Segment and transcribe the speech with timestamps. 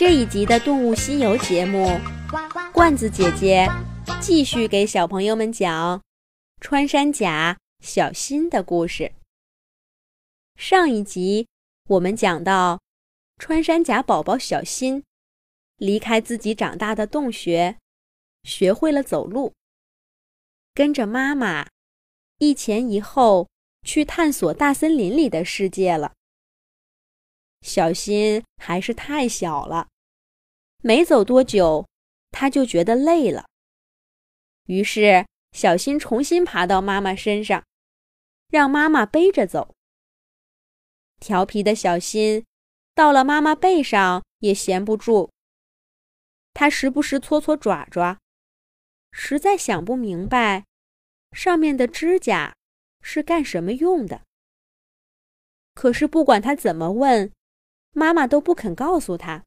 [0.00, 1.86] 这一集的《动物西游》节目，
[2.72, 3.68] 罐子姐姐
[4.18, 6.00] 继续给小朋友们讲
[6.58, 9.12] 穿山甲小新的故事。
[10.56, 11.46] 上一集
[11.86, 12.80] 我们讲到，
[13.36, 15.04] 穿山甲宝宝小新
[15.76, 17.76] 离开自己长大的洞穴，
[18.44, 19.52] 学会了走路，
[20.72, 21.68] 跟着妈妈
[22.38, 23.50] 一前一后
[23.82, 26.14] 去探索大森林里的世界了。
[27.62, 29.88] 小新还是太小了，
[30.82, 31.86] 没走多久，
[32.30, 33.46] 他就觉得累了。
[34.66, 37.64] 于是，小新重新爬到妈妈身上，
[38.48, 39.74] 让妈妈背着走。
[41.18, 42.44] 调皮的小新
[42.94, 45.30] 到了妈妈背上也闲不住，
[46.54, 48.18] 他时不时搓搓爪爪，
[49.12, 50.64] 实在想不明白
[51.32, 52.56] 上面的指甲
[53.02, 54.22] 是干什么用的。
[55.74, 57.30] 可是，不管他怎么问，
[57.92, 59.44] 妈妈都不肯告诉他，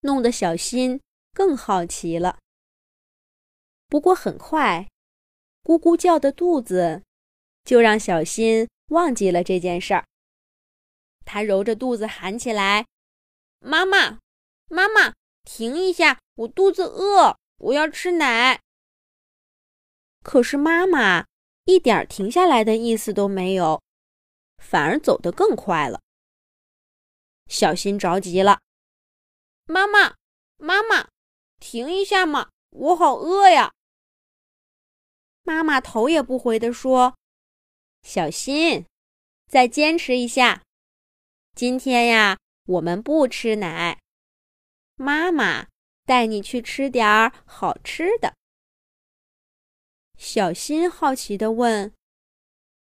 [0.00, 1.00] 弄得小新
[1.32, 2.38] 更好奇了。
[3.88, 4.88] 不过很快，
[5.62, 7.02] 咕咕叫的肚子
[7.64, 10.04] 就让小新忘记了这件事儿。
[11.24, 12.86] 他揉着肚子喊起来
[13.60, 14.20] ：“妈妈，
[14.68, 18.60] 妈妈，停一下，我肚子饿，我要吃奶。”
[20.22, 21.26] 可是妈妈
[21.64, 23.82] 一点停下来的意思都没有，
[24.58, 26.00] 反而走得更快了。
[27.48, 28.60] 小新着急了，
[29.66, 30.16] 妈妈，
[30.56, 31.08] 妈妈，
[31.60, 33.72] 停一下嘛，我好饿呀！
[35.42, 37.16] 妈妈头也不回地说
[38.02, 38.84] ：“小新，
[39.46, 40.64] 再坚持一下，
[41.54, 44.00] 今天呀，我们不吃奶，
[44.96, 45.68] 妈妈
[46.04, 48.34] 带你去吃点儿好吃的。”
[50.18, 51.94] 小新好奇地问：“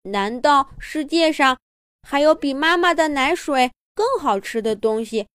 [0.04, 1.58] 难道世界上
[2.02, 3.72] 还有比妈妈的奶水？”
[4.02, 5.28] 更好吃的东西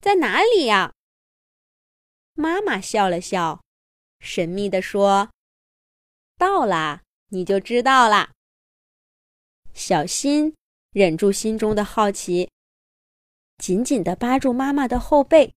[0.00, 0.92] 在哪里呀？
[2.34, 3.62] 妈妈笑了笑，
[4.18, 5.30] 神秘地说
[6.36, 8.32] ：“到啦，你就知道啦。”
[9.72, 10.52] 小新
[10.90, 12.50] 忍住心中的好奇，
[13.58, 15.54] 紧紧地扒住妈妈的后背，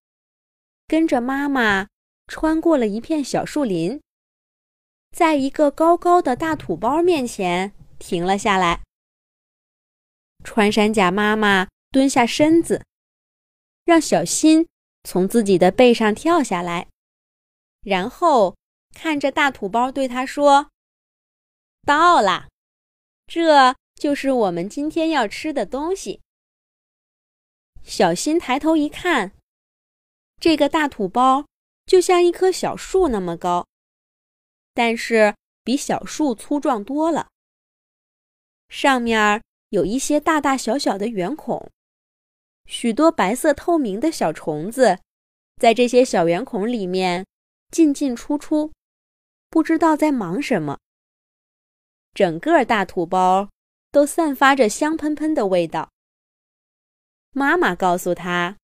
[0.86, 1.88] 跟着妈妈
[2.28, 4.00] 穿过了一片小树林，
[5.10, 8.84] 在一个高高的大土包面前停了下来。
[10.44, 11.68] 穿山甲妈妈。
[11.92, 12.86] 蹲下身子，
[13.84, 14.70] 让小新
[15.04, 16.88] 从自己的背上跳下来，
[17.82, 18.56] 然后
[18.96, 20.72] 看着大土包对他说
[21.86, 22.48] ：“到啦，
[23.28, 26.22] 这就是我们今天要吃的东西。”
[27.84, 29.34] 小新抬头一看，
[30.40, 31.46] 这个大土包
[31.86, 33.68] 就像一棵小树那么高，
[34.74, 35.36] 但是
[35.66, 37.28] 比小树粗壮多了，
[38.70, 41.70] 上面有一些大大小小的圆孔。
[42.72, 44.98] 许多白色透明的小虫子，
[45.58, 47.26] 在这些小圆孔里面
[47.70, 48.72] 进进出出，
[49.50, 50.80] 不知道在忙什么。
[52.14, 53.50] 整个大土包
[53.92, 55.92] 都散发着香喷喷的味道。
[57.32, 58.56] 妈妈告诉他，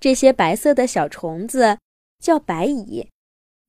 [0.00, 1.78] 这些白色的小虫子
[2.20, 3.10] 叫白蚁，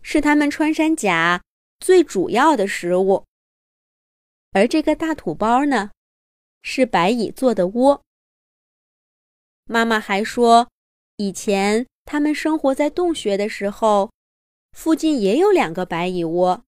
[0.02, 1.44] 是它们穿山甲
[1.82, 3.26] 最主要的食物。
[4.54, 5.92] 而这个大土包呢，
[6.64, 8.02] 是白蚁做的窝。
[9.72, 10.70] 妈妈还说，
[11.16, 14.12] 以前他们生活在洞穴的时候，
[14.74, 16.66] 附近也有两个白蚁窝，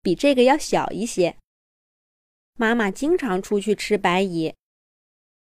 [0.00, 1.36] 比这个要小一些。
[2.54, 4.54] 妈妈经常出去吃白蚁，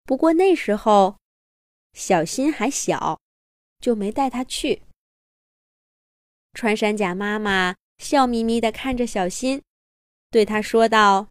[0.04, 1.16] 不过那时候
[1.94, 3.18] 小新还小，
[3.80, 4.82] 就没带他去。
[6.52, 9.62] 穿山甲妈妈笑眯眯地看着小新，
[10.30, 11.28] 对他说道：“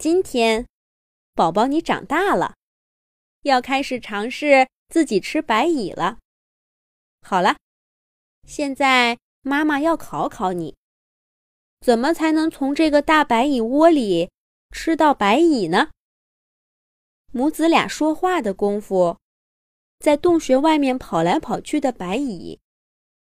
[0.00, 0.66] 今天，
[1.34, 2.54] 宝宝你长大了。”
[3.44, 6.18] 要开始尝试自己吃白蚁了。
[7.20, 7.56] 好了，
[8.46, 10.74] 现在妈妈要考考你，
[11.80, 14.30] 怎么才能从这个大白蚁窝里
[14.70, 15.90] 吃到白蚁呢？
[17.32, 19.18] 母子俩说话的功夫，
[19.98, 22.58] 在洞穴外面跑来跑去的白蚁，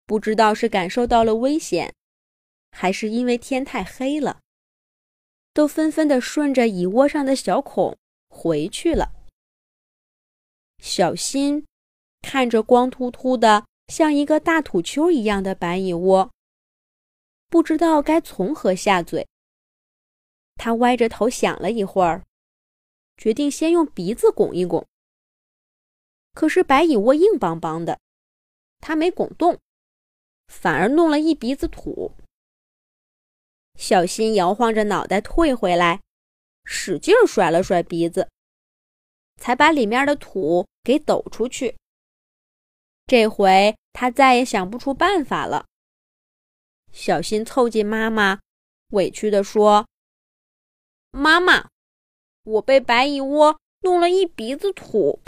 [0.05, 1.95] 不知道是感受到了危险，
[2.71, 4.41] 还是因为天太黑了，
[5.55, 7.97] 都纷纷的顺着蚁窝上的小孔
[8.29, 9.22] 回去了。
[10.83, 11.65] 小新
[12.23, 16.29] 看着光秃秃的、像一个大土丘一样的白蚁窝，
[17.49, 19.29] 不知道该从何下嘴。
[20.57, 22.25] 他歪着头想了一会儿，
[23.17, 24.85] 决定先用鼻子拱一拱。
[26.35, 28.01] 可是白蚁窝硬邦邦的，
[28.81, 29.57] 他没拱动，
[30.49, 32.17] 反而弄了一鼻子土。
[33.77, 36.01] 小新摇晃着脑袋退回来，
[36.65, 38.29] 使劲甩了甩鼻子。
[39.37, 41.77] 才把里面的土给抖出去。
[43.07, 45.67] 这回他再也想不出办法了。
[46.93, 48.41] 小新凑近妈妈，
[48.91, 49.87] 委屈地说
[51.11, 51.69] ：“妈妈，
[52.45, 55.21] 我被白蚁窝弄了一鼻子土，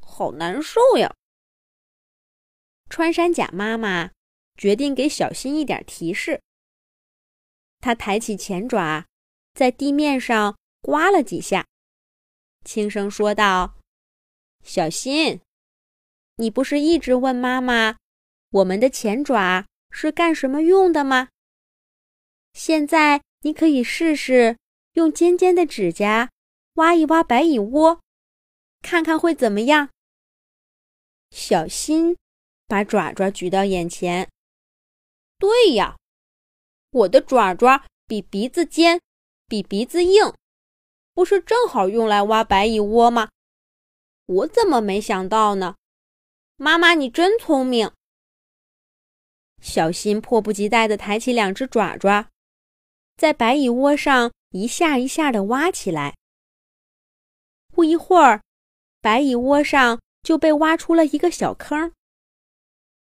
[0.00, 1.14] 好难受呀。”
[2.88, 4.10] 穿山甲妈妈
[4.56, 6.40] 决定给小新一点提示。
[7.80, 9.06] 他抬起前爪，
[9.54, 11.66] 在地面上刮了几下，
[12.66, 13.76] 轻声说道
[14.62, 15.40] ：“小新，
[16.36, 17.96] 你不是一直问妈妈，
[18.50, 21.28] 我们的前爪是干什么用的吗？
[22.52, 24.58] 现在你可以试试
[24.92, 26.30] 用尖尖的指甲
[26.74, 28.00] 挖一挖白蚁窝，
[28.82, 29.88] 看看会怎么样。”
[31.30, 32.16] 小新。
[32.68, 34.28] 把爪爪举到眼前。
[35.38, 35.96] 对呀，
[36.90, 39.00] 我的爪爪比鼻子尖，
[39.46, 40.34] 比鼻子硬，
[41.16, 43.30] 不是正好用来挖白蚁窝吗？
[44.26, 45.74] 我怎么没想到呢？
[46.56, 47.90] 妈妈，你真聪明。
[49.62, 52.28] 小新迫不及待地抬起两只爪爪，
[53.16, 56.14] 在白蚁窝上一下一下地挖起来。
[57.72, 58.42] 不一会儿，
[59.00, 61.90] 白蚁窝上就被挖出了一个小坑。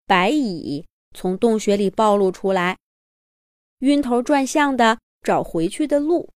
[0.06, 2.77] 白蚁从洞穴里暴露出来，
[3.79, 6.29] 晕头转向的找回去的路。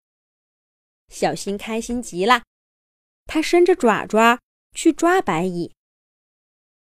[1.10, 2.44] 小新开心极了，
[3.26, 4.40] 他伸着爪爪
[4.74, 5.74] 去抓白蚁。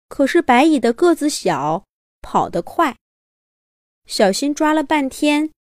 [0.08, 1.84] 可是白蚁的个子小，
[2.22, 2.96] 跑得快，
[4.06, 5.52] 小新抓了半天，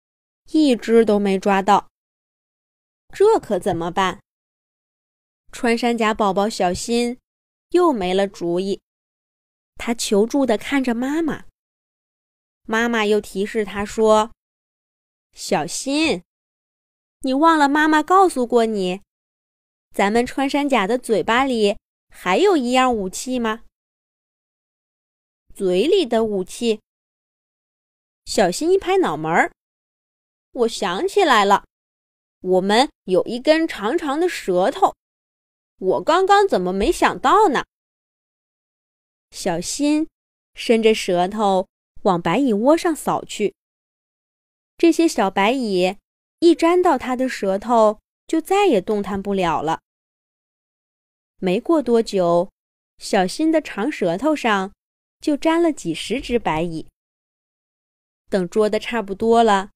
[0.53, 1.89] 一只都没抓到。
[3.13, 4.21] 这可怎么办？
[5.51, 7.19] 穿山甲宝宝小新
[7.71, 8.81] 又没了主意。
[9.77, 11.45] 他求助地看着妈妈，
[12.63, 14.33] 妈妈又提示他说
[15.33, 16.23] ：“小心，
[17.21, 19.01] 你忘了妈妈告诉过你，
[19.93, 21.77] 咱们穿山甲的嘴巴里
[22.09, 23.65] 还有一样武器吗？”
[25.55, 26.81] 嘴里的武器。
[28.27, 29.53] 小新一拍脑门儿
[30.53, 31.65] ：“我想起来了，
[32.41, 34.95] 我们有一根长长的舌头，
[35.79, 37.65] 我刚刚怎么没想到呢？”
[39.31, 40.09] 小新
[40.55, 41.69] 伸着舌头
[42.03, 43.55] 往白蚁窝上扫去。
[44.77, 45.97] 这些小白蚁
[46.38, 49.81] 一沾到他的舌头，就再也动弹不了了。
[51.38, 52.50] 没过多久，
[52.99, 54.73] 小新的长舌头上
[55.21, 56.87] 就粘了几十只白蚁。
[58.29, 59.71] 等捉的差不多了，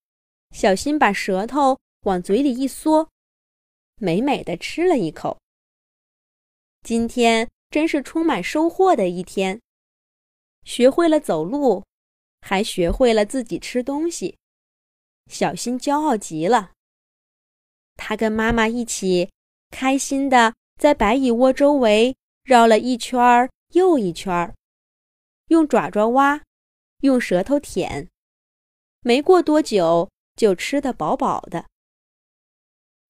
[0.51, 3.09] 小新把舌头往嘴里一缩，
[3.97, 5.39] 美美的吃了一口。
[6.83, 7.49] 今天。
[7.71, 9.61] 真是充满收获的一天，
[10.65, 11.85] 学会了走路，
[12.41, 14.40] 还学会了自己吃东西，
[15.31, 16.73] 小新骄傲极了。
[17.97, 19.31] 他跟妈妈一起，
[19.71, 24.55] 开心的在白蚁窝周围绕了一圈儿又一圈儿，
[25.47, 26.43] 用爪爪挖，
[27.03, 28.09] 用舌头舔，
[29.01, 31.67] 没过多久就吃得饱饱的。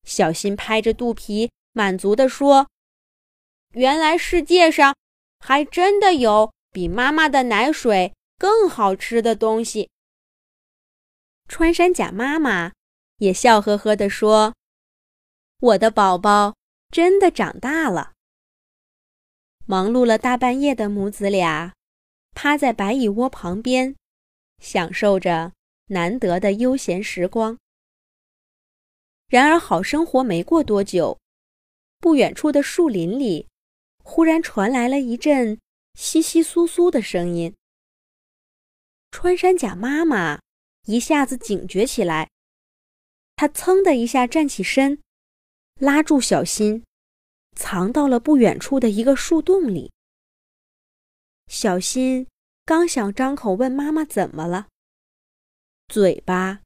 [0.04, 2.68] 小新拍着肚皮，满足地说。
[3.74, 4.96] 原来世界上
[5.38, 9.88] 还真的有比妈妈的奶水更好吃的东西。
[11.50, 12.70] 穿山甲妈妈
[13.16, 14.54] 也笑呵呵地说
[15.58, 16.54] ：“我的宝宝
[16.92, 18.12] 真的长大了。”
[19.66, 21.74] 忙碌了大半夜的母子俩，
[22.36, 23.96] 趴在白蚁窝旁边，
[24.60, 25.52] 享受着
[25.86, 27.58] 难得的悠闲时光。
[29.26, 31.18] 然而，好生活没过多久，
[31.98, 33.48] 不远处的树林里。
[34.04, 35.58] 忽然传来了一阵
[35.98, 37.52] 窸窸窣窣的声音。
[39.10, 40.40] 穿山甲妈妈
[40.90, 42.28] 一下子警觉起来，
[43.36, 45.00] 他噌的一下站起身，
[45.76, 46.82] 拉住小新，
[47.54, 49.92] 藏到了不远处的一个树洞里。
[51.46, 52.26] 小新
[52.64, 54.68] 刚想张口问妈妈怎么了，
[55.86, 56.62] 嘴巴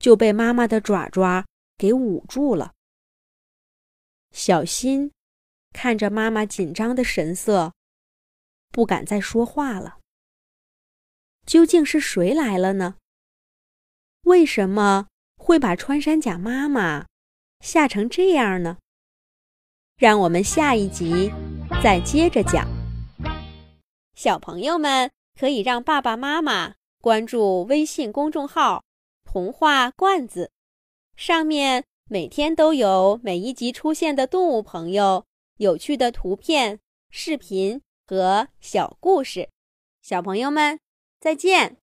[0.00, 2.74] 就被妈妈的爪爪给捂住了。
[4.32, 5.12] 小新。
[5.70, 7.74] 看着妈妈紧张的神色，
[8.72, 9.98] 不敢再说话了。
[11.46, 12.96] 究竟是谁来了呢？
[14.28, 15.06] 为什么
[15.38, 17.06] 会把穿山甲妈妈
[17.60, 18.76] 吓成这样呢？
[19.96, 21.32] 让我们下一集
[21.82, 22.68] 再接着讲。
[24.14, 28.84] 小朋友们可以让爸爸妈妈关注微信公众号
[29.24, 30.50] “童话罐子”，
[31.16, 35.24] 上面每天都有每一集出现的动物朋友。
[35.56, 36.78] 有趣的图片、
[37.10, 39.48] 视频和小故事，
[40.02, 40.78] 小朋友们
[41.18, 41.76] 再见。